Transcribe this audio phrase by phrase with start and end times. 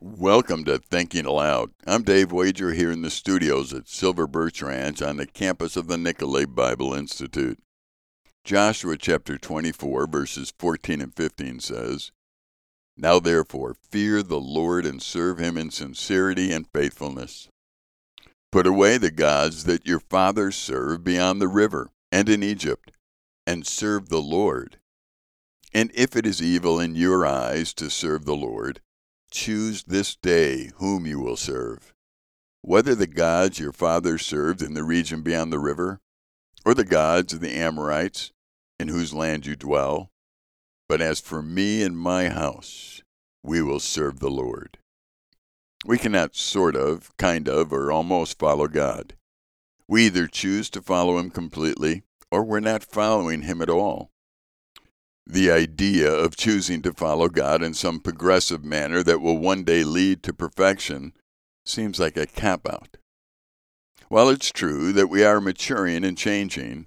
[0.00, 1.72] Welcome to Thinking Aloud.
[1.84, 5.88] I'm Dave Wager here in the studios at Silver Birch Ranch on the campus of
[5.88, 7.58] the Nicolet Bible Institute.
[8.44, 12.12] Joshua chapter 24, verses 14 and 15 says,
[12.96, 17.48] Now therefore, fear the Lord and serve him in sincerity and faithfulness.
[18.52, 22.92] Put away the gods that your fathers served beyond the river and in Egypt,
[23.48, 24.78] and serve the Lord.
[25.74, 28.80] And if it is evil in your eyes to serve the Lord,
[29.30, 31.94] choose this day whom you will serve,
[32.62, 36.00] whether the gods your fathers served in the region beyond the river,
[36.64, 38.32] or the gods of the Amorites
[38.78, 40.10] in whose land you dwell.
[40.88, 43.02] But as for me and my house,
[43.42, 44.78] we will serve the Lord.
[45.84, 49.14] We cannot sort of, kind of, or almost follow God.
[49.86, 54.10] We either choose to follow Him completely, or we're not following Him at all.
[55.30, 59.84] The idea of choosing to follow God in some progressive manner that will one day
[59.84, 61.12] lead to perfection
[61.66, 62.96] seems like a cop out.
[64.08, 66.86] While it's true that we are maturing and changing,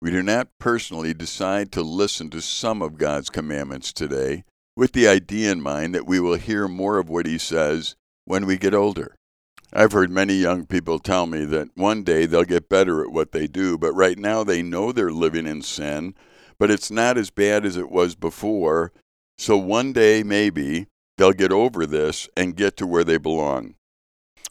[0.00, 4.44] we do not personally decide to listen to some of God's commandments today
[4.76, 7.96] with the idea in mind that we will hear more of what He says
[8.26, 9.16] when we get older.
[9.72, 13.32] I've heard many young people tell me that one day they'll get better at what
[13.32, 16.14] they do, but right now they know they're living in sin
[16.62, 18.92] but it's not as bad as it was before.
[19.36, 20.86] So one day, maybe,
[21.18, 23.74] they'll get over this and get to where they belong.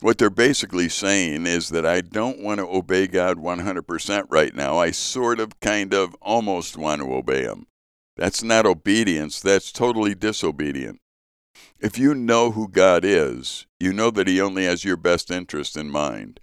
[0.01, 4.77] What they're basically saying is that I don't want to obey God 100% right now.
[4.77, 7.67] I sort of, kind of, almost want to obey Him.
[8.17, 10.99] That's not obedience, that's totally disobedient.
[11.79, 15.77] If you know who God is, you know that He only has your best interest
[15.77, 16.41] in mind.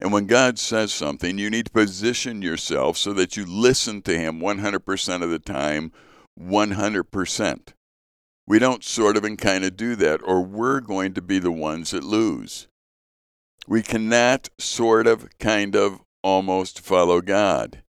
[0.00, 4.16] And when God says something, you need to position yourself so that you listen to
[4.16, 5.92] Him 100% of the time,
[6.40, 7.68] 100%.
[8.46, 11.52] We don't sort of and kind of do that, or we're going to be the
[11.52, 12.66] ones that lose.
[13.68, 17.82] We cannot sort of, kind of, almost follow God.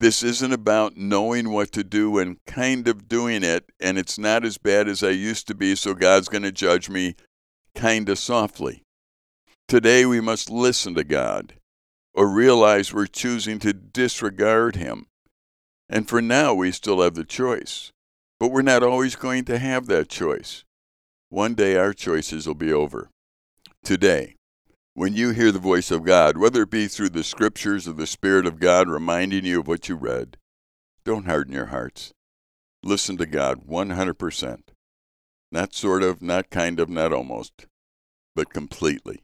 [0.00, 4.44] This isn't about knowing what to do and kind of doing it, and it's not
[4.44, 7.14] as bad as I used to be, so God's going to judge me
[7.74, 8.83] kind of softly.
[9.66, 11.54] Today we must listen to God
[12.12, 15.06] or realize we're choosing to disregard Him.
[15.88, 17.90] And for now, we still have the choice.
[18.38, 20.64] But we're not always going to have that choice.
[21.30, 23.08] One day our choices will be over.
[23.82, 24.36] Today,
[24.92, 28.06] when you hear the voice of God, whether it be through the scriptures or the
[28.06, 30.36] Spirit of God reminding you of what you read,
[31.04, 32.12] don't harden your hearts.
[32.82, 34.58] Listen to God 100%.
[35.50, 37.66] Not sort of, not kind of, not almost,
[38.36, 39.23] but completely.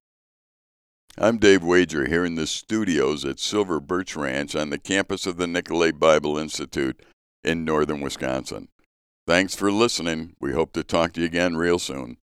[1.19, 5.37] I'm Dave Wager here in the studios at Silver Birch Ranch on the campus of
[5.37, 7.03] the Nicolet Bible Institute
[7.43, 8.69] in northern Wisconsin.
[9.27, 10.37] Thanks for listening.
[10.41, 12.19] We hope to talk to you again real soon.